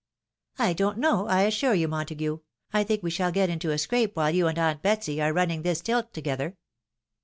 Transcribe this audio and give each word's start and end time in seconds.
"I 0.67 0.73
doA't 0.73 0.97
know— 0.97 1.25
^I 1.29 1.45
assure 1.45 1.75
you, 1.75 1.87
Montague, 1.87 2.39
I 2.73 2.83
think 2.83 3.03
we 3.03 3.11
shall 3.11 3.31
get 3.31 3.51
into 3.51 3.69
a 3.69 3.77
scrape 3.77 4.15
while 4.15 4.31
you 4.31 4.47
and 4.47 4.57
aunt 4.57 4.81
Betsy 4.81 5.21
are 5.21 5.31
running 5.31 5.61
this 5.61 5.79
tilt 5.81 6.11
together." 6.11 6.57